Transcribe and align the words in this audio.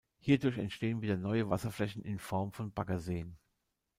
Hierdurch 0.17 0.57
entstehen 0.57 1.03
wieder 1.03 1.15
neue 1.15 1.51
Wasserflächen 1.51 2.03
in 2.03 2.17
Form 2.17 2.51
von 2.53 2.73
Baggerseen. 2.73 3.37